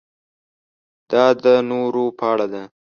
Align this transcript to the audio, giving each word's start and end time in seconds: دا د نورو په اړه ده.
دا 1.11 1.25
د 1.43 1.45
نورو 1.69 2.05
په 2.17 2.25
اړه 2.31 2.45
ده. 2.53 2.63